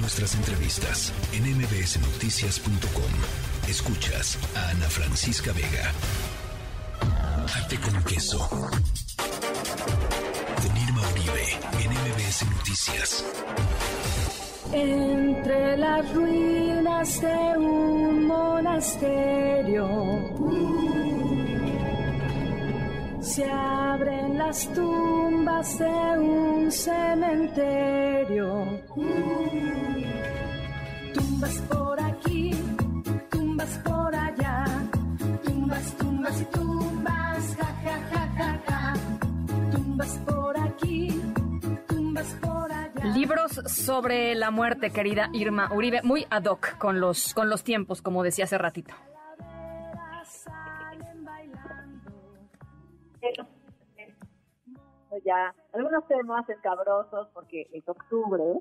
[0.00, 3.12] Nuestras entrevistas en mbsnoticias.com.
[3.68, 5.92] Escuchas a Ana Francisca Vega.
[7.54, 8.48] Arte con queso.
[10.56, 13.24] Con Irma Uribe en MBS Noticias.
[14.72, 19.88] Entre las ruinas de un monasterio
[23.20, 23.77] se abren
[24.48, 28.64] tumbas de un cementerio.
[31.12, 32.54] Tumbas por aquí,
[33.30, 34.64] tumbas por allá,
[35.44, 38.94] tumbas, tumbas y tumbas, ja, ja, ja, ja, ja.
[39.70, 41.20] Tumbas por aquí,
[41.86, 43.04] tumbas por allá.
[43.14, 48.00] Libros sobre la muerte, querida Irma Uribe, muy ad hoc con los, con los tiempos,
[48.00, 48.94] como decía hace ratito.
[55.24, 58.60] Ya algunos temas escabrosos porque es octubre,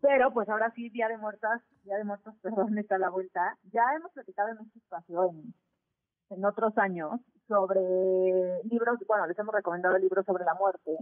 [0.00, 3.56] pero pues ahora sí, Día de Muertas, Día de Muertos, perdón, está la vuelta.
[3.72, 5.54] Ya hemos platicado en este espacio en,
[6.30, 7.80] en otros años sobre
[8.64, 10.96] libros, bueno, les hemos recomendado libros sobre la muerte,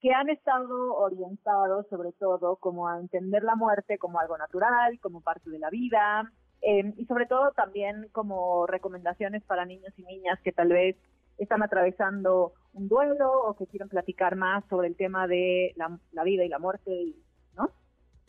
[0.00, 5.20] que han estado orientados sobre todo como a entender la muerte como algo natural, como
[5.20, 6.30] parte de la vida,
[6.62, 10.96] eh, y sobre todo también como recomendaciones para niños y niñas que tal vez
[11.38, 16.24] están atravesando un duelo o que quieren platicar más sobre el tema de la, la
[16.24, 17.16] vida y la muerte, y,
[17.56, 17.70] ¿no?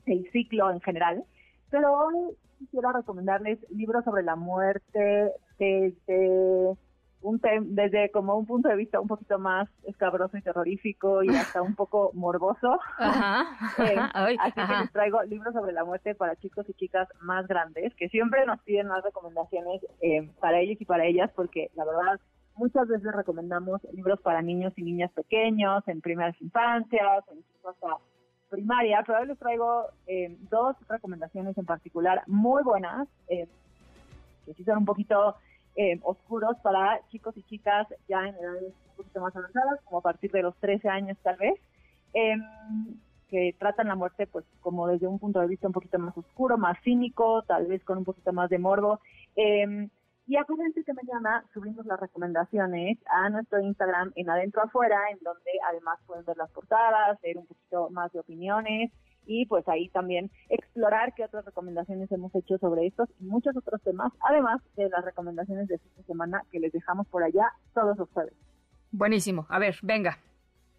[0.06, 1.24] El ciclo en general.
[1.70, 6.76] Pero hoy quisiera recomendarles libros sobre la muerte desde
[7.20, 11.28] un tem- desde como un punto de vista un poquito más escabroso y terrorífico y
[11.36, 12.80] hasta un poco morboso.
[12.98, 13.46] Ajá.
[13.80, 14.82] Eh, Ay, así que ajá.
[14.82, 18.62] les traigo libros sobre la muerte para chicos y chicas más grandes, que siempre nos
[18.62, 22.20] piden más recomendaciones eh, para ellos y para ellas, porque la verdad
[22.58, 27.98] muchas veces recomendamos libros para niños y niñas pequeños, en primeras infancias, en hasta
[28.50, 33.48] primaria, pero hoy les traigo eh, dos recomendaciones en particular muy buenas, eh,
[34.46, 35.36] que sí son un poquito
[35.76, 40.02] eh, oscuros para chicos y chicas ya en edades un poquito más avanzadas, como a
[40.02, 41.60] partir de los 13 años tal vez,
[42.14, 42.42] em,
[43.28, 46.58] que tratan la muerte pues como desde un punto de vista un poquito más oscuro,
[46.58, 49.02] más cínico, tal vez con un poquito más de morbo.
[50.28, 55.52] Y acuérdense que mañana subimos las recomendaciones a nuestro Instagram en Adentro Afuera, en donde
[55.70, 58.92] además pueden ver las portadas, ver un poquito más de opiniones
[59.26, 63.82] y pues ahí también explorar qué otras recomendaciones hemos hecho sobre estos y muchos otros
[63.82, 68.10] temas, además de las recomendaciones de esta semana que les dejamos por allá todos los
[68.10, 68.34] jueves.
[68.92, 69.46] Buenísimo.
[69.50, 70.18] A ver, venga.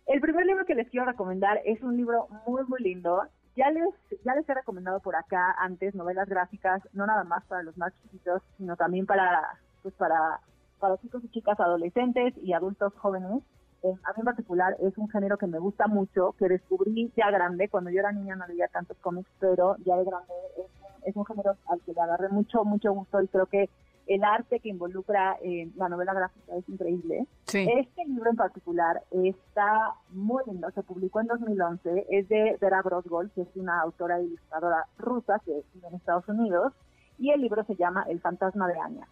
[0.06, 3.22] El primer libro que les quiero recomendar es un libro muy, muy lindo.
[3.56, 3.94] Ya les,
[4.28, 7.94] ya les he recomendado por acá antes novelas gráficas, no nada más para los más
[8.02, 10.40] chiquitos, sino también para, pues para,
[10.78, 13.42] para chicos y chicas adolescentes y adultos jóvenes.
[13.82, 17.30] Eh, a mí en particular es un género que me gusta mucho, que descubrí ya
[17.30, 17.70] grande.
[17.70, 21.24] Cuando yo era niña no leía tantos cómics, pero ya de grande es, es un
[21.24, 23.70] género al que le agarré mucho, mucho gusto y creo que
[24.08, 27.26] el arte que involucra eh, la novela gráfica es increíble.
[27.44, 27.68] Sí.
[27.76, 33.30] Este libro en particular está muy lindo, se publicó en 2011, es de Vera Brosgol,
[33.34, 36.72] que es una autora e ilustradora rusa que vive en Estados Unidos,
[37.18, 39.06] y el libro se llama El fantasma de Anya.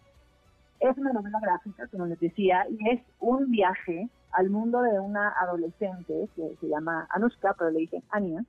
[0.79, 5.29] Es una novela gráfica, como les decía, y es un viaje al mundo de una
[5.29, 8.43] adolescente que se llama Anushka, pero le dicen Anya,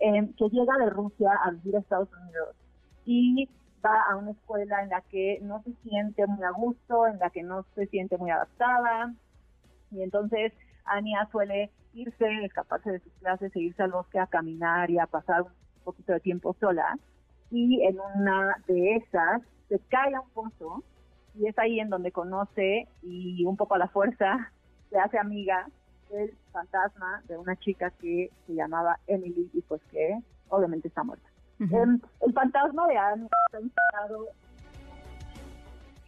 [0.00, 2.56] eh, que llega de Rusia a vivir a Estados Unidos
[3.04, 3.48] y
[3.84, 7.30] va a una escuela en la que no se siente muy a gusto, en la
[7.30, 9.12] que no se siente muy adaptada,
[9.90, 10.52] y entonces
[10.84, 15.06] Ania suele irse, escaparse de sus clases e irse al bosque a caminar y a
[15.06, 15.52] pasar un
[15.84, 16.98] poquito de tiempo sola.
[17.50, 20.82] Y en una de esas se cae a un pozo
[21.34, 24.50] y es ahí en donde conoce y un poco a la fuerza
[24.90, 25.68] se hace amiga
[26.10, 30.18] del fantasma de una chica que se llamaba Emily y pues que
[30.48, 31.31] obviamente está muerta.
[31.60, 34.28] Em, el fantasma de Anne está inspirado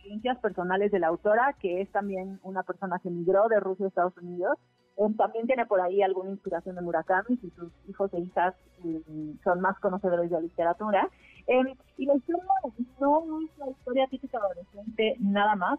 [0.05, 3.89] en personales de la autora, que es también una persona que migró de Rusia a
[3.89, 4.59] Estados Unidos.
[4.97, 8.55] Em, también tiene por ahí alguna inspiración de Murakami, si sus hijos e hijas
[8.85, 11.09] em, son más conocedores de la literatura.
[11.97, 12.43] Y la historia
[13.01, 15.79] no es la historia típica adolescente nada más,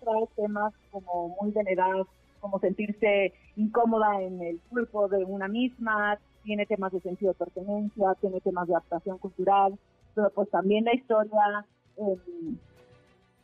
[0.00, 2.06] trae temas como muy de la edad,
[2.40, 8.14] como sentirse incómoda en el cuerpo de una misma, tiene temas de sentido de pertenencia,
[8.20, 9.78] tiene temas de adaptación cultural,
[10.14, 11.66] pero pues también la historia
[11.96, 12.16] eh,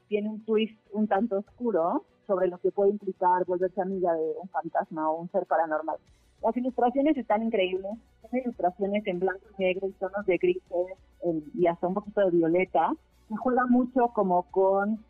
[0.09, 4.49] tiene un twist un tanto oscuro sobre lo que puede implicar volverse amiga de un
[4.49, 5.97] fantasma o un ser paranormal.
[6.43, 11.43] Las ilustraciones están increíbles, son ilustraciones en blanco y negro y tonos de grises eh,
[11.55, 12.93] y hasta un poquito de violeta,
[13.29, 15.05] que juega mucho como con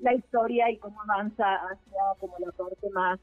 [0.00, 3.18] la historia y cómo avanza hacia como la parte más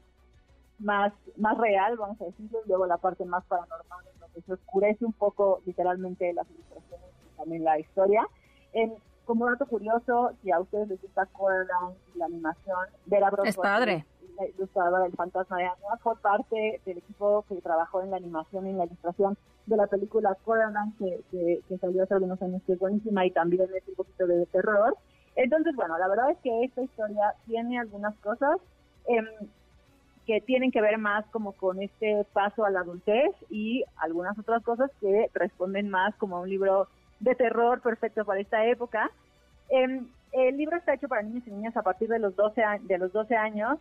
[0.80, 4.04] más más real, vamos a decirlo, y luego la parte más paranormal,
[4.34, 8.26] en se oscurece un poco literalmente las ilustraciones y también la historia.
[8.72, 8.94] En,
[9.24, 13.46] como dato curioso, si a ustedes les gusta Coraline y la animación, Vera Bros.
[13.46, 14.04] Es padre.
[14.38, 18.66] La ilustradora del Fantasma de Anya fue parte del equipo que trabajó en la animación
[18.66, 19.36] y en la ilustración
[19.66, 23.30] de la película Coraline que, que, que salió hace algunos años, que es buenísima y
[23.30, 24.96] también es un poquito de terror.
[25.36, 28.56] Entonces, bueno, la verdad es que esta historia tiene algunas cosas
[29.06, 29.26] em,
[30.30, 34.62] que tienen que ver más como con este paso a la adultez y algunas otras
[34.62, 36.86] cosas que responden más como a un libro
[37.18, 39.10] de terror perfecto para esta época.
[39.70, 42.78] Em, el libro está hecho para niños y niñas a partir de los 12, a-
[42.80, 43.78] de los 12 años.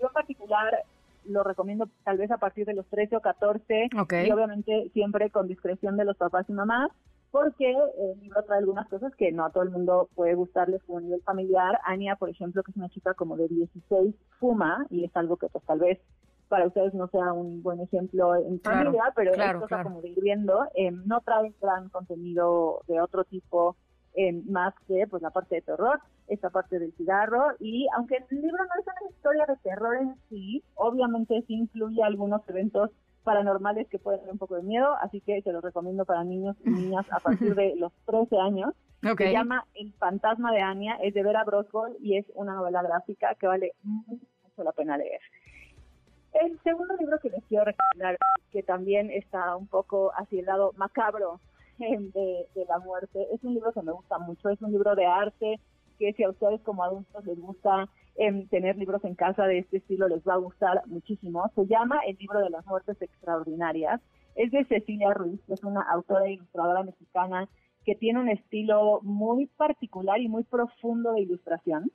[0.00, 0.78] Yo en particular
[1.24, 4.12] lo recomiendo tal vez a partir de los 13 o 14 Ok.
[4.24, 6.92] y obviamente siempre con discreción de los papás y mamás
[7.30, 10.98] porque el libro trae algunas cosas que no a todo el mundo puede gustarles como
[10.98, 11.78] a nivel familiar.
[11.84, 15.48] Ania, por ejemplo, que es una chica como de 16, fuma y es algo que
[15.48, 15.98] pues tal vez
[16.48, 19.84] para ustedes no sea un buen ejemplo en Claro, familia, pero claro, es cosa claro.
[19.84, 20.66] como de ir viendo.
[20.74, 23.76] Eh, no trae gran contenido de otro tipo
[24.14, 28.40] eh, más que pues la parte de terror, esta parte del cigarro y aunque el
[28.42, 32.90] libro no es una historia de terror en sí, obviamente sí incluye algunos eventos
[33.22, 36.56] paranormales que pueden dar un poco de miedo, así que se los recomiendo para niños
[36.64, 38.74] y niñas a partir de los 13 años.
[39.16, 43.34] Se llama El fantasma de Anya, es de Vera Brosgol y es una novela gráfica
[43.34, 45.20] que vale mucho la pena leer.
[46.32, 48.18] El segundo libro que les quiero recomendar,
[48.52, 51.40] que también está un poco hacia el lado macabro
[51.78, 54.94] em, de, de la muerte, es un libro que me gusta mucho, es un libro
[54.94, 55.58] de arte
[55.98, 57.88] que si a ustedes como adultos les gusta
[58.20, 61.50] em, tener libros en casa de este estilo, les va a gustar muchísimo.
[61.54, 63.98] Se llama El libro de las muertes extraordinarias.
[64.34, 67.48] Es de Cecilia Ruiz, que es una autora e ilustradora mexicana
[67.86, 71.90] que tiene un estilo muy particular y muy profundo de ilustración.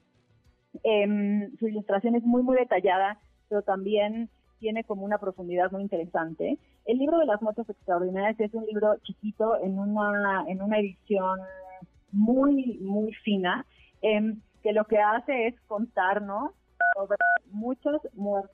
[0.82, 4.30] Em, su ilustración es muy, muy detallada, pero también
[4.60, 6.58] tiene como una profundidad muy interesante.
[6.86, 11.40] El libro de las muertes extraordinarias es un libro chiquito en una, en una edición
[12.12, 13.64] muy, muy fina,
[14.02, 16.50] em, que lo que hace es contarnos
[16.96, 17.18] sobre
[17.52, 18.50] muchas muertes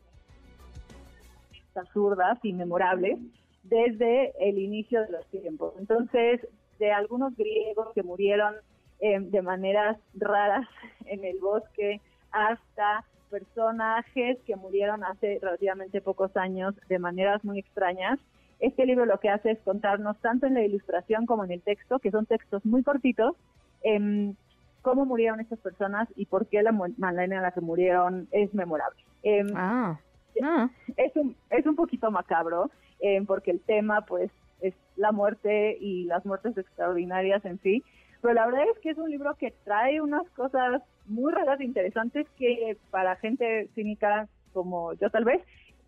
[1.74, 3.18] absurdas y memorables
[3.64, 5.74] desde el inicio de los tiempos.
[5.80, 6.46] Entonces,
[6.80, 8.56] de algunos griegos que murieron
[9.00, 10.68] eh, de maneras raras
[11.06, 12.02] en el bosque
[12.34, 18.20] hasta personajes que murieron hace relativamente pocos años de maneras muy extrañas.
[18.60, 22.00] Este libro lo que hace es contarnos tanto en la ilustración como en el texto,
[22.00, 23.38] que son textos muy cortitos,
[23.82, 24.36] em,
[24.82, 29.02] cómo murieron estas personas y por qué la manera en la que murieron es memorable.
[29.24, 30.00] Em, Ah.
[30.42, 30.70] Ah.
[30.98, 34.32] es un, es un poquito macabro, eh, porque el tema, pues,
[34.62, 37.84] es la muerte y las muertes extraordinarias en sí.
[38.22, 41.66] Pero la verdad es que es un libro que trae unas cosas muy raras e
[41.66, 45.42] interesantes que para gente cínica como yo tal vez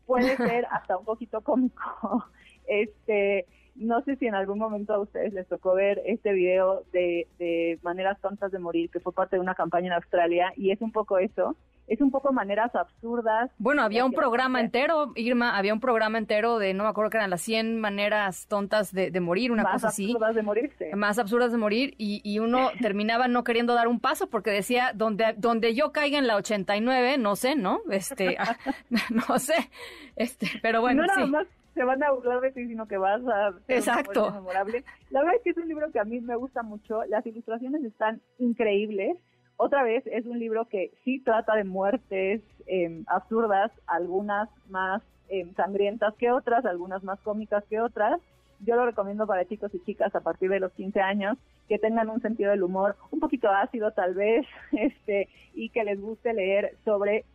[0.05, 2.25] puede ser hasta un poquito cómico.
[2.65, 3.45] Este,
[3.75, 7.79] no sé si en algún momento a ustedes les tocó ver este video de, de
[7.81, 10.91] maneras tontas de morir, que fue parte de una campaña en Australia, y es un
[10.91, 11.55] poco eso,
[11.87, 13.51] es un poco maneras absurdas.
[13.57, 17.17] Bueno, había un programa entero, Irma, había un programa entero de, no me acuerdo que
[17.17, 20.05] eran las 100 maneras tontas de, de morir, una más cosa así.
[20.05, 20.95] absurdas de morirse.
[20.95, 24.91] Más absurdas de morir y, y uno terminaba no queriendo dar un paso porque decía,
[24.93, 27.81] donde, donde yo caiga en la 89, no sé, ¿no?
[27.89, 28.37] Este,
[29.09, 29.69] no sé,
[30.15, 31.31] este, pero bueno, no sí.
[31.31, 34.27] más se van a burlar de ti, sino que vas a ser Exacto.
[34.27, 34.83] una memorable.
[35.09, 37.03] La verdad es que es un libro que a mí me gusta mucho.
[37.05, 39.17] Las ilustraciones están increíbles.
[39.57, 45.47] Otra vez es un libro que sí trata de muertes eh, absurdas, algunas más eh,
[45.55, 48.19] sangrientas que otras, algunas más cómicas que otras.
[48.59, 52.09] Yo lo recomiendo para chicos y chicas a partir de los 15 años que tengan
[52.09, 56.75] un sentido del humor un poquito ácido tal vez, este, y que les guste leer
[56.83, 57.25] sobre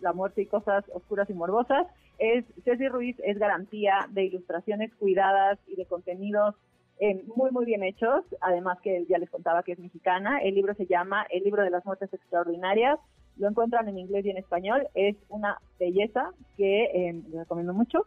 [0.00, 1.86] la muerte y cosas oscuras y morbosas.
[2.22, 6.54] Es Ceci Ruiz es garantía de ilustraciones cuidadas y de contenidos
[7.00, 8.24] eh, muy muy bien hechos.
[8.40, 10.38] Además que ya les contaba que es mexicana.
[10.38, 13.00] El libro se llama El libro de las muertes extraordinarias.
[13.38, 14.86] Lo encuentran en inglés y en español.
[14.94, 18.06] Es una belleza que eh, les recomiendo mucho.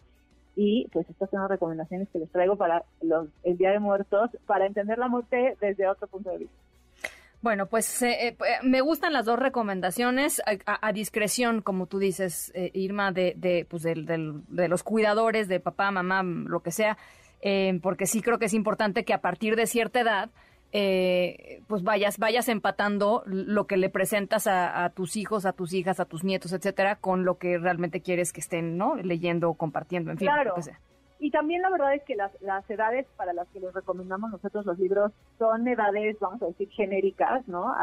[0.55, 4.29] Y pues estas son las recomendaciones que les traigo para los, el Día de Muertos,
[4.45, 6.64] para entender la muerte desde otro punto de vista.
[7.45, 11.99] Bueno, pues eh, eh, me gustan las dos recomendaciones a, a- a discreción, como tú
[11.99, 16.61] dices, eh, Irma, de, de, pues del- del- de los cuidadores, de papá, mamá, lo
[16.61, 16.97] que sea,
[17.41, 20.31] eh, porque sí creo que es importante que a partir de cierta edad,
[20.71, 25.71] eh, pues vayas, vayas empatando lo que le presentas a, a tus hijos, a tus
[25.73, 28.95] hijas, a tus nietos, etcétera, con lo que realmente quieres que estén, ¿no?
[28.95, 30.49] Leyendo, compartiendo, en fin, Claro.
[30.49, 30.79] lo que sea.
[31.19, 34.65] Y también la verdad es que las, las edades para las que les recomendamos nosotros
[34.65, 37.73] los libros son edades, vamos a decir, genéricas, ¿no?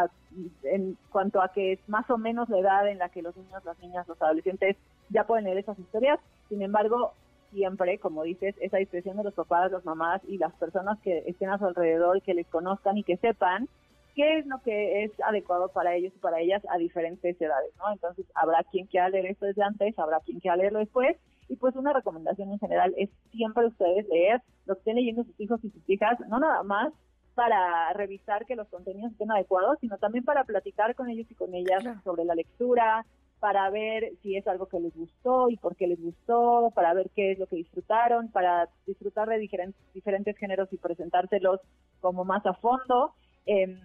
[0.65, 3.65] En cuanto a que es más o menos la edad en la que los niños,
[3.65, 4.77] las niñas, los adolescentes
[5.09, 6.21] ya pueden leer esas historias.
[6.51, 7.15] Sin embargo,
[7.53, 11.49] siempre, como dices, esa discreción de los papás, las mamás y las personas que estén
[11.49, 13.69] a su alrededor que les conozcan y que sepan
[14.15, 17.91] qué es lo que es adecuado para ellos y para ellas a diferentes edades, ¿no?
[17.93, 21.17] Entonces, habrá quien quiera leer esto desde antes, habrá quien quiera leerlo después,
[21.53, 25.39] y pues una recomendación en general es siempre ustedes leer lo que estén leyendo sus
[25.39, 26.95] hijos y sus hijas, no nada más
[27.35, 31.55] para revisar que los contenidos estén adecuados, sino también para platicar con ellos y con
[31.55, 33.05] ellas sobre la lectura,
[33.39, 37.11] para ver si es algo que les gustó y por qué les gustó, para ver
[37.15, 41.61] qué es lo que disfrutaron, para disfrutar de diferentes, diferentes géneros y presentárselos
[42.01, 43.13] como más a fondo.
[43.45, 43.79] Em,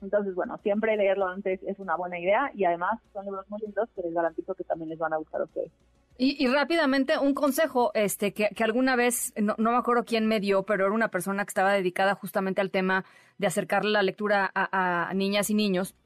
[0.00, 3.88] entonces, bueno, siempre leerlo antes es una buena idea y además son libros muy lindos
[3.94, 5.70] que les garantizo que también les van a gustar a ustedes.
[6.18, 10.84] Y, rápidamente, un consejo este que, alguna vez, no, me acuerdo quién me dio, pero
[10.84, 13.04] era una persona que estaba dedicada justamente al tema
[13.38, 15.96] de acercarle la lectura a niñas y niños.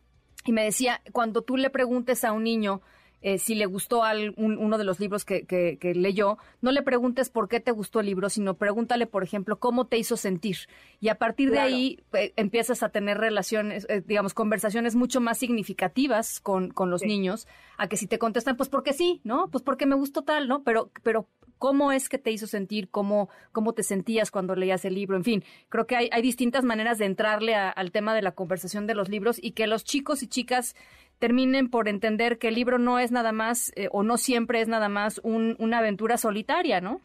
[0.47, 2.81] Y me decía, cuando tú le preguntes a un niño,
[3.27, 4.03] eh, si le gustó
[4.37, 8.31] uno de los libros que, leyó, no le preguntes por qué te gustó el libro,
[8.31, 10.59] sino pregúntale, por ejemplo, cómo te hizo sentir.
[11.01, 15.39] Y a partir de ahí eh, empiezas a tener relaciones, eh, digamos, conversaciones mucho más
[15.39, 19.51] significativas con, los niños, a que si te contestan, pues porque sí, ¿no?
[19.51, 20.63] Pues porque me gustó tal, ¿no?
[20.63, 21.27] Pero, pero
[21.59, 25.25] cómo es que te hizo sentir, cómo, cómo te sentías cuando leías el libro, en
[25.25, 28.95] fin, creo que hay, hay distintas maneras de entrarle al tema de la conversación de
[28.95, 30.77] los libros y que los chicos y chicas
[31.19, 34.69] terminen por entender que el libro no es nada más eh, o no siempre es
[34.69, 37.01] nada más una aventura solitaria, ¿no?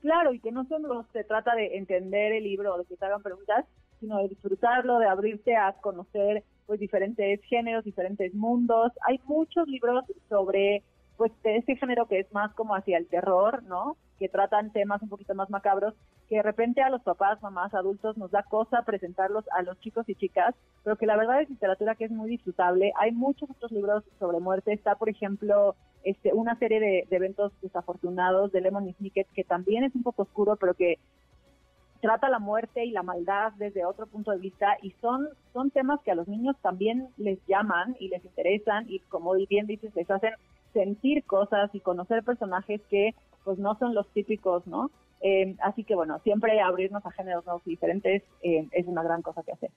[0.00, 3.06] Claro, y que no solo se trata de entender el libro o de que te
[3.06, 3.64] hagan preguntas,
[4.00, 8.92] sino de disfrutarlo, de abrirte a conocer pues diferentes géneros, diferentes mundos.
[9.06, 10.82] Hay muchos libros sobre
[11.16, 13.96] pues de este género que es más como hacia el terror, ¿no?
[14.18, 15.94] Que tratan temas un poquito más macabros,
[16.28, 20.08] que de repente a los papás, mamás, adultos nos da cosa presentarlos a los chicos
[20.08, 22.92] y chicas, pero que la verdad es literatura que es muy disfrutable.
[22.98, 24.72] Hay muchos otros libros sobre muerte.
[24.72, 29.94] Está, por ejemplo, este, una serie de, eventos desafortunados de Lemon Snicket, que también es
[29.94, 30.98] un poco oscuro, pero que
[32.00, 36.00] trata la muerte y la maldad desde otro punto de vista y son, son temas
[36.02, 40.10] que a los niños también les llaman y les interesan y como bien dices, les
[40.10, 40.34] hacen
[40.74, 43.14] sentir cosas y conocer personajes que
[43.44, 44.90] pues no son los típicos, ¿no?
[45.22, 49.22] Eh, así que bueno, siempre abrirnos a géneros nuevos y diferentes eh, es una gran
[49.22, 49.70] cosa que hacer.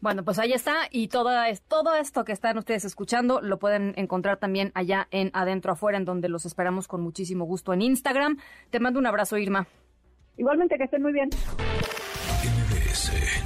[0.00, 1.30] Bueno, pues ahí está y todo,
[1.66, 6.04] todo esto que están ustedes escuchando lo pueden encontrar también allá en Adentro Afuera, en
[6.04, 8.38] donde los esperamos con muchísimo gusto en Instagram.
[8.70, 9.66] Te mando un abrazo, Irma.
[10.36, 11.30] Igualmente, que estén muy bien.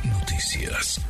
[0.05, 1.01] Noticias.